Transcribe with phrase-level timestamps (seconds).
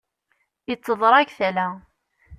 [0.73, 1.67] Itteḍṛag tala.